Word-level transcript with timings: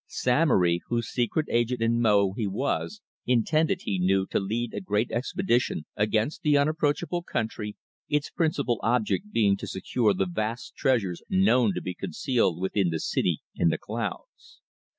Samory, 0.07 0.81
whose 0.87 1.09
secret 1.09 1.45
agent 1.51 1.79
in 1.79 2.01
Mo 2.01 2.33
he 2.35 2.47
was, 2.47 3.01
intended, 3.27 3.81
he 3.83 3.99
knew, 3.99 4.25
to 4.31 4.39
lead 4.39 4.73
a 4.73 4.81
great 4.81 5.11
expedition 5.11 5.85
against 5.95 6.41
the 6.41 6.57
unapproachable 6.57 7.21
country, 7.21 7.75
its 8.09 8.31
principal 8.31 8.79
object 8.81 9.31
being 9.31 9.55
to 9.57 9.67
secure 9.67 10.15
the 10.15 10.25
vast 10.25 10.73
treasures 10.75 11.21
known 11.29 11.75
to 11.75 11.83
be 11.83 11.93
concealed 11.93 12.59
within 12.59 12.89
the 12.89 12.99
City 12.99 13.41
in 13.53 13.69
the 13.69 13.77
Clouds. 13.77 14.59